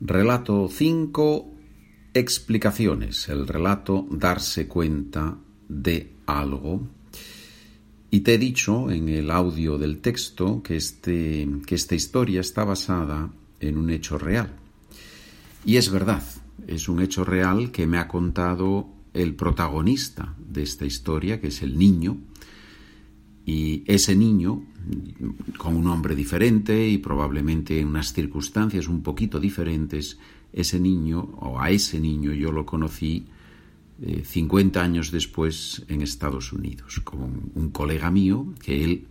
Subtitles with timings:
[0.00, 1.54] Relato 5.
[2.12, 3.30] Explicaciones.
[3.30, 5.38] El relato darse cuenta
[5.68, 6.86] de algo.
[8.10, 12.64] Y te he dicho en el audio del texto que, este, que esta historia está
[12.64, 13.30] basada
[13.60, 14.50] en un hecho real.
[15.64, 16.22] Y es verdad,
[16.66, 21.62] es un hecho real que me ha contado el protagonista de esta historia, que es
[21.62, 22.18] el niño,
[23.46, 24.64] y ese niño,
[25.56, 30.18] con un nombre diferente y probablemente en unas circunstancias un poquito diferentes,
[30.52, 33.26] ese niño, o a ese niño yo lo conocí
[34.24, 39.06] 50 eh, años después en Estados Unidos, con un colega mío, que él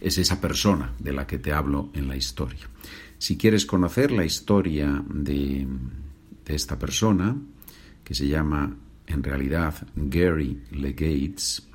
[0.00, 2.68] es esa persona de la que te hablo en la historia.
[3.18, 5.66] Si quieres conocer la historia de,
[6.44, 7.36] de esta persona,
[8.04, 8.76] que se llama
[9.08, 11.66] en realidad Gary Legates,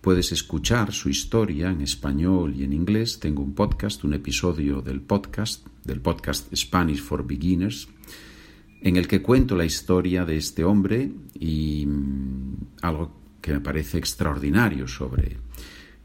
[0.00, 3.20] puedes escuchar su historia en español y en inglés.
[3.20, 7.88] Tengo un podcast, un episodio del podcast, del podcast Spanish for Beginners,
[8.80, 13.98] en el que cuento la historia de este hombre y mm, algo que me parece
[13.98, 15.36] extraordinario sobre él.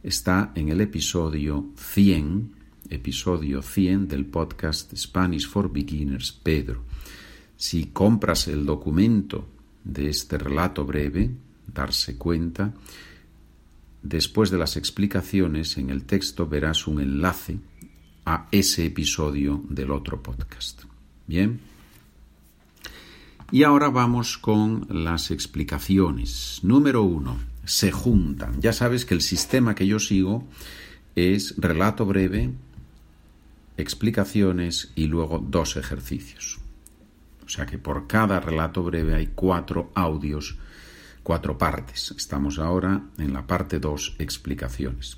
[0.03, 2.51] Está en el episodio 100,
[2.89, 6.83] episodio 100 del podcast Spanish for Beginners, Pedro.
[7.55, 9.47] Si compras el documento
[9.83, 11.31] de este relato breve,
[11.73, 12.73] darse cuenta,
[14.05, 17.57] después de las explicaciones en el texto verás un enlace
[18.25, 20.83] a ese episodio del otro podcast.
[21.25, 21.59] Bien.
[23.51, 26.59] Y ahora vamos con las explicaciones.
[26.61, 28.61] Número uno, se juntan.
[28.61, 30.47] Ya sabes que el sistema que yo sigo
[31.15, 32.51] es relato breve,
[33.77, 36.59] explicaciones y luego dos ejercicios.
[37.43, 40.57] O sea que por cada relato breve hay cuatro audios,
[41.25, 42.13] cuatro partes.
[42.15, 45.17] Estamos ahora en la parte dos, explicaciones.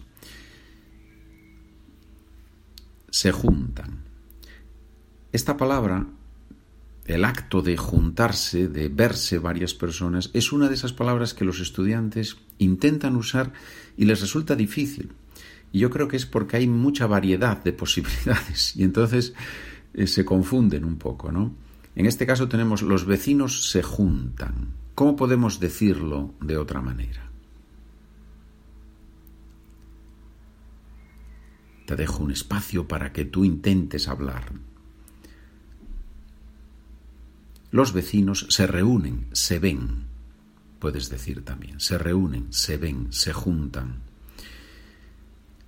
[3.09, 4.05] Se juntan.
[5.33, 6.07] Esta palabra,
[7.07, 11.59] el acto de juntarse, de verse varias personas, es una de esas palabras que los
[11.59, 13.51] estudiantes intentan usar
[13.97, 15.11] y les resulta difícil.
[15.73, 19.33] Y yo creo que es porque hay mucha variedad de posibilidades y entonces
[19.93, 21.66] eh, se confunden un poco, ¿no?
[21.97, 24.75] En este caso tenemos los vecinos se juntan.
[24.93, 27.31] ¿Cómo podemos decirlo de otra manera?
[31.87, 34.51] Te dejo un espacio para que tú intentes hablar.
[37.71, 40.05] Los vecinos se reúnen, se ven,
[40.77, 44.03] puedes decir también, se reúnen, se ven, se juntan.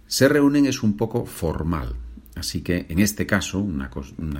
[0.05, 1.95] Se reúnen es un poco formal,
[2.39, 3.89] Así que en este caso, una,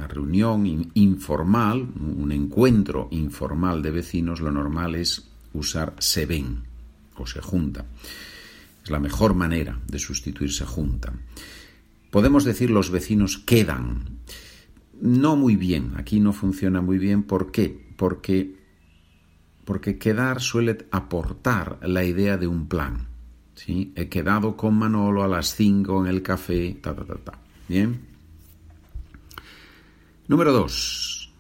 [0.08, 6.64] reunión informal, un encuentro informal de vecinos, lo normal es usar se ven
[7.18, 7.86] o se junta.
[8.82, 11.24] Es la mejor manera de sustituir se juntan.
[12.10, 14.20] Podemos decir los vecinos quedan.
[15.02, 17.24] No muy bien, aquí no funciona muy bien.
[17.24, 17.94] ¿Por qué?
[17.98, 18.56] Porque,
[19.66, 23.10] porque quedar suele aportar la idea de un plan.
[23.56, 23.92] ¿sí?
[23.98, 27.49] He quedado con Manolo a las 5 en el café, ta, ta, ta, ta.
[27.70, 28.02] Bien.
[30.28, 31.32] Número dos.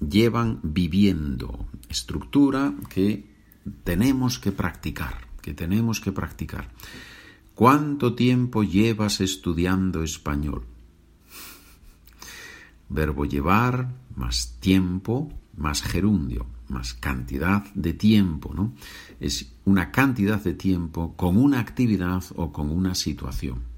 [0.00, 1.66] Llevan viviendo.
[1.88, 3.24] Estructura que
[3.84, 6.70] tenemos que practicar, que tenemos que practicar.
[7.54, 10.64] ¿Cuánto tiempo llevas estudiando español?
[12.88, 18.72] Verbo llevar más tiempo más gerundio, más cantidad de tiempo, ¿no?
[19.20, 23.71] Es una cantidad de tiempo con una actividad o con una situación.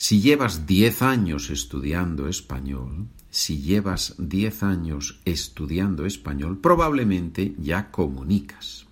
[0.00, 8.86] Si llevas 10 años estudiando español, si llevas 10 años estudiando español, probablemente ya comunicas.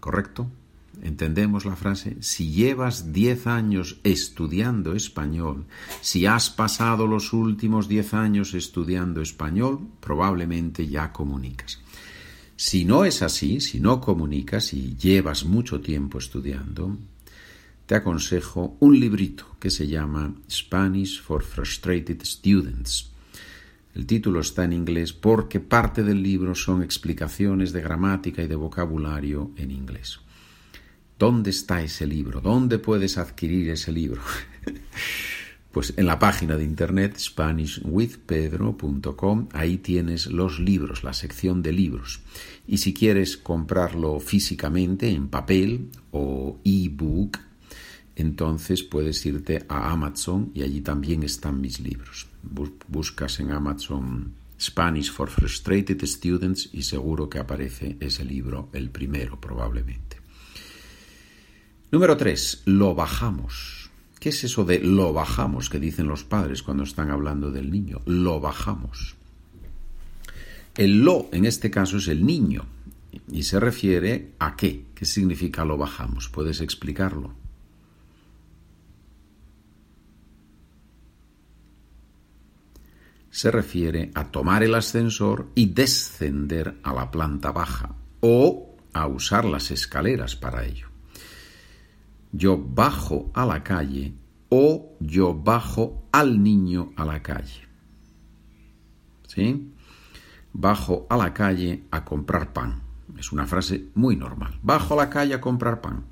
[0.00, 0.50] ¿Correcto?
[1.02, 2.16] ¿Entendemos la frase?
[2.18, 5.66] Si llevas 10 años estudiando español,
[6.00, 11.80] si has pasado los últimos 10 años estudiando español, probablemente ya comunicas.
[12.56, 16.98] Si no es así, si no comunicas y llevas mucho tiempo estudiando,
[17.86, 23.12] te aconsejo un librito que se llama Spanish for Frustrated Students.
[23.94, 28.56] El título está en inglés porque parte del libro son explicaciones de gramática y de
[28.56, 30.18] vocabulario en inglés.
[31.18, 32.42] ¿Dónde está ese libro?
[32.42, 34.20] ¿Dónde puedes adquirir ese libro?
[35.72, 42.20] pues en la página de internet SpanishWithPedro.com, ahí tienes los libros, la sección de libros.
[42.66, 47.45] Y si quieres comprarlo físicamente en papel o ebook,
[48.16, 52.26] entonces puedes irte a Amazon y allí también están mis libros.
[52.88, 59.38] Buscas en Amazon Spanish for Frustrated Students y seguro que aparece ese libro, el primero
[59.38, 60.16] probablemente.
[61.92, 62.62] Número 3.
[62.64, 63.90] Lo bajamos.
[64.18, 68.00] ¿Qué es eso de lo bajamos que dicen los padres cuando están hablando del niño?
[68.06, 69.14] Lo bajamos.
[70.74, 72.64] El lo en este caso es el niño
[73.30, 74.86] y se refiere a qué.
[74.94, 76.28] ¿Qué significa lo bajamos?
[76.28, 77.45] ¿Puedes explicarlo?
[83.36, 89.44] Se refiere a tomar el ascensor y descender a la planta baja o a usar
[89.44, 90.88] las escaleras para ello
[92.36, 94.14] yo bajo a la calle
[94.48, 97.66] o yo bajo al niño a la calle.
[99.26, 99.72] ¿Sí?
[100.52, 102.82] Bajo a la calle a comprar pan.
[103.18, 104.58] Es una frase muy normal.
[104.62, 106.04] Bajo a la calle a comprar pan.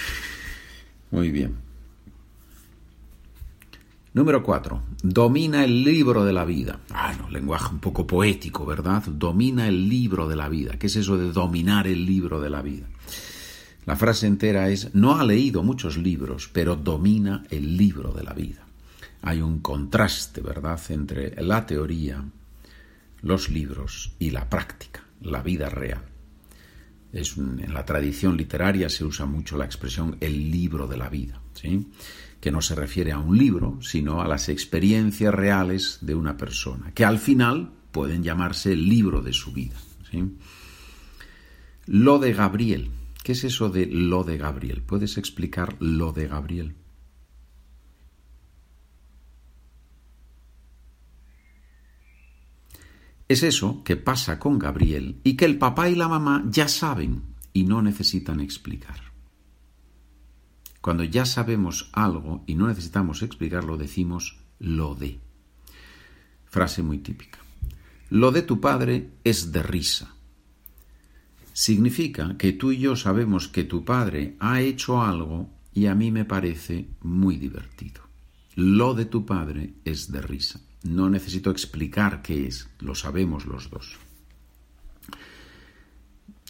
[1.10, 1.65] muy bien.
[4.16, 4.82] Número cuatro.
[5.02, 6.80] Domina el libro de la vida.
[6.88, 9.02] Ah, no, lenguaje un poco poético, ¿verdad?
[9.08, 10.78] Domina el libro de la vida.
[10.78, 12.86] ¿Qué es eso de dominar el libro de la vida?
[13.84, 18.32] La frase entera es, no ha leído muchos libros, pero domina el libro de la
[18.32, 18.64] vida.
[19.20, 22.24] Hay un contraste, ¿verdad?, entre la teoría,
[23.20, 26.00] los libros y la práctica, la vida real.
[27.16, 31.40] En la tradición literaria se usa mucho la expresión el libro de la vida,
[32.40, 36.92] que no se refiere a un libro, sino a las experiencias reales de una persona,
[36.92, 39.76] que al final pueden llamarse el libro de su vida.
[41.86, 42.90] Lo de Gabriel,
[43.26, 44.82] ¿Qué es eso de lo de Gabriel?
[44.82, 46.76] ¿Puedes explicar lo de Gabriel?
[53.28, 57.22] Es eso que pasa con Gabriel y que el papá y la mamá ya saben
[57.52, 59.00] y no necesitan explicar.
[60.80, 65.18] Cuando ya sabemos algo y no necesitamos explicarlo, decimos lo de.
[66.44, 67.38] Frase muy típica.
[68.10, 70.16] Lo de tu padre es de risa
[71.56, 76.10] significa que tú y yo sabemos que tu padre ha hecho algo y a mí
[76.10, 78.02] me parece muy divertido.
[78.56, 80.60] Lo de tu padre es de risa.
[80.86, 83.96] No necesito explicar qué es, lo sabemos los dos.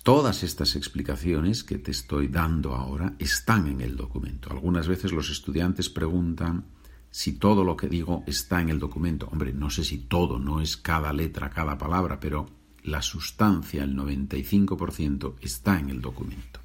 [0.02, 4.52] Todas estas explicaciones que te estoy dando ahora están en el documento.
[4.52, 6.66] Algunas veces los estudiantes preguntan
[7.10, 9.26] si todo lo que digo está en el documento.
[9.32, 12.46] Hombre, no sé si todo, no es cada letra, cada palabra, pero
[12.84, 16.60] la sustancia, el 95%, está en el documento.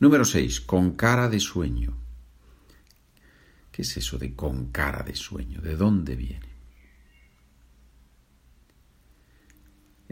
[0.00, 0.62] Número 6.
[0.62, 1.96] Con cara de sueño.
[3.70, 5.60] ¿Qué es eso de con cara de sueño?
[5.60, 6.51] ¿De dónde viene?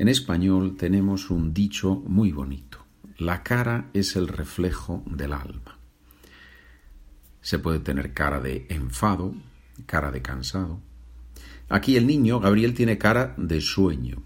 [0.00, 2.78] En español tenemos un dicho muy bonito.
[3.18, 5.78] La cara es el reflejo del alma.
[7.42, 9.34] Se puede tener cara de enfado,
[9.84, 10.80] cara de cansado.
[11.68, 14.22] Aquí el niño, Gabriel, tiene cara de sueño.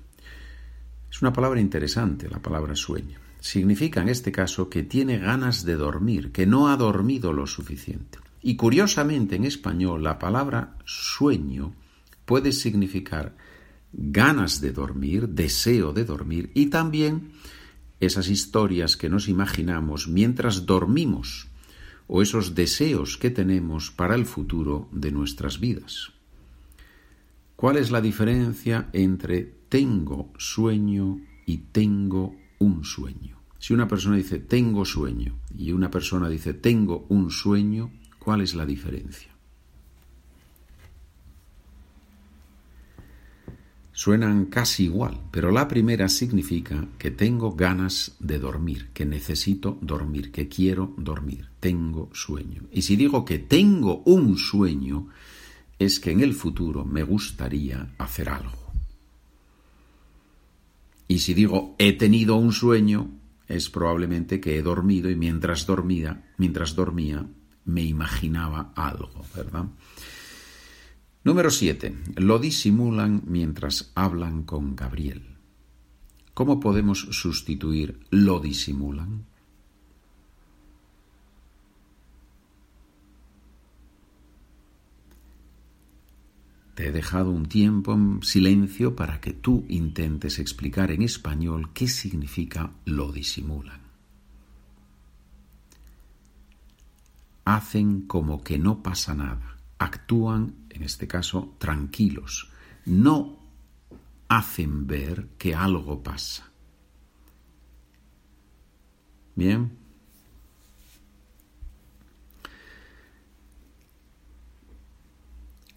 [1.11, 3.19] Es una palabra interesante, la palabra sueño.
[3.41, 8.21] Significa en este caso que tiene ganas de dormir, que no ha dormido lo suficiente.
[8.43, 11.75] Y curiosamente en español la palabra sueño
[12.27, 13.35] puede significar
[13.97, 17.33] ganas de dormir, deseo de dormir y también
[18.01, 21.49] esas historias que nos imaginamos mientras dormimos
[22.07, 26.13] o esos deseos que tenemos para el futuro de nuestras vidas.
[27.57, 33.41] ¿Cuál es la diferencia entre tengo sueño y tengo un sueño.
[33.59, 38.55] Si una persona dice tengo sueño y una persona dice tengo un sueño, ¿cuál es
[38.55, 39.34] la diferencia?
[44.05, 50.31] Suenan casi igual, pero la primera significa que tengo ganas de dormir, que necesito dormir,
[50.31, 52.65] que quiero dormir, tengo sueño.
[52.71, 55.09] Y si digo que tengo un sueño,
[55.79, 58.75] es que en el futuro me gustaría hacer algo.
[61.09, 63.11] Y si digo he tenido un sueño,
[63.49, 67.27] es probablemente que he dormido y mientras dormía, mientras dormía,
[67.65, 69.65] me imaginaba algo, ¿verdad?
[71.25, 71.97] Número 7.
[72.17, 75.39] Lo disimulan mientras hablan con Gabriel.
[76.35, 79.25] ¿Cómo podemos sustituir lo disimulan?
[86.75, 91.89] Te he dejado un tiempo en silencio para que tú intentes explicar en español qué
[91.89, 93.81] significa lo disimulan.
[97.47, 102.51] Hacen como que no pasa nada, actúan, en este caso, tranquilos,
[102.87, 103.39] no
[104.29, 106.51] hacen ver que algo pasa.
[109.35, 109.85] Bien.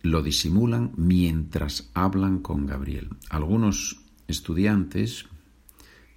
[0.08, 3.10] lo disimulan mientras hablan con Gabriel.
[3.30, 5.26] Algunos estudiantes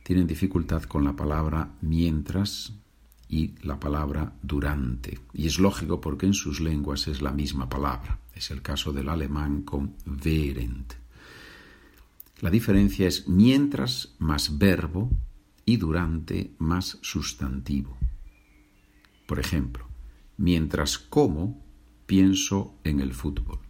[0.04, 2.72] tienen dificultad con la palabra mientras
[3.30, 5.20] y la palabra durante.
[5.32, 8.18] Y es lógico porque en sus lenguas es la misma palabra.
[8.34, 10.94] Es el caso del alemán con während.
[12.40, 15.10] La diferencia es mientras más verbo
[15.64, 17.96] y durante más sustantivo.
[19.26, 19.86] Por ejemplo,
[20.36, 21.62] mientras como,
[22.06, 23.60] pienso en el fútbol.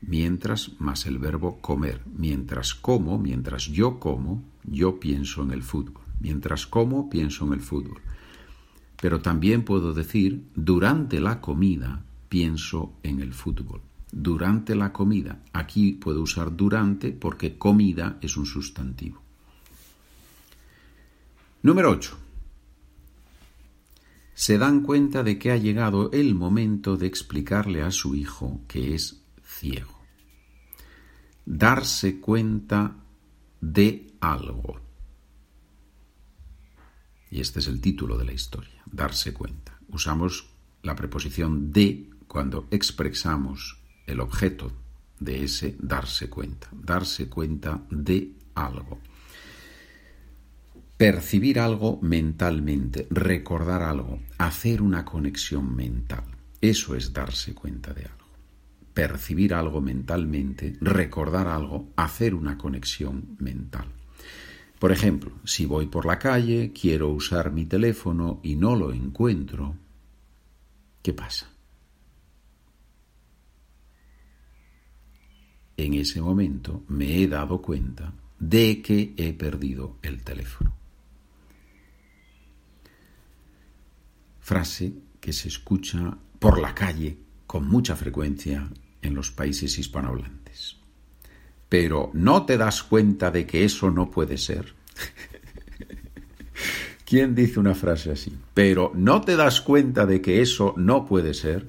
[0.00, 2.02] Mientras más el verbo comer.
[2.06, 6.04] Mientras como, mientras yo como, yo pienso en el fútbol.
[6.20, 8.00] Mientras como, pienso en el fútbol.
[9.00, 13.80] Pero también puedo decir, durante la comida, pienso en el fútbol.
[14.12, 15.42] Durante la comida.
[15.52, 19.22] Aquí puedo usar durante porque comida es un sustantivo.
[21.62, 22.16] Número 8
[24.40, 28.94] se dan cuenta de que ha llegado el momento de explicarle a su hijo que
[28.94, 30.00] es ciego.
[31.44, 32.96] Darse cuenta
[33.60, 34.80] de algo.
[37.30, 39.78] Y este es el título de la historia, darse cuenta.
[39.88, 40.46] Usamos
[40.82, 44.72] la preposición de cuando expresamos el objeto
[45.18, 48.98] de ese darse cuenta, darse cuenta de algo
[51.00, 56.24] percibir algo mentalmente, recordar algo, hacer una conexión mental.
[56.60, 58.26] Eso es darse cuenta de algo.
[58.92, 63.86] Percibir algo mentalmente, recordar algo, hacer una conexión mental.
[64.80, 69.76] Por ejemplo, si voy por la calle, quiero usar mi teléfono y no lo encuentro,
[71.02, 71.48] ¿qué pasa?
[75.76, 80.80] En ese momento me he dado cuenta de que he perdido el teléfono.
[84.50, 88.68] frase que se escucha por la calle con mucha frecuencia
[89.00, 90.39] en los países hispanohablantes.
[91.70, 94.74] Pero ¿no te das cuenta de que eso no puede ser?
[97.06, 98.36] ¿Quién dice una frase así?
[98.52, 101.66] Pero ¿no te das cuenta de que eso no puede ser?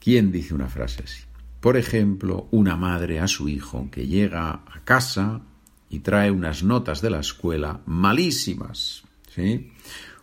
[0.00, 1.22] ¿Quién dice una frase así?
[1.60, 5.42] Por ejemplo, una madre a su hijo que llega a casa
[5.90, 9.02] y trae unas notas de la escuela malísimas,
[9.34, 9.70] ¿sí?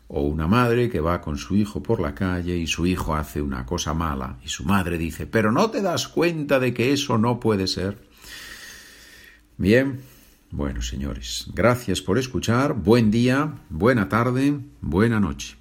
[0.07, 3.41] O una madre que va con su hijo por la calle y su hijo hace
[3.41, 7.17] una cosa mala y su madre dice, pero no te das cuenta de que eso
[7.17, 7.97] no puede ser.
[9.57, 9.99] Bien,
[10.49, 15.57] bueno señores, gracias por escuchar, buen día, buena tarde, buena noche.